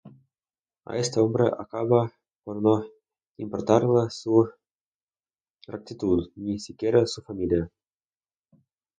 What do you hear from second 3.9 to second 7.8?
su rectitud, ni siquiera su familia.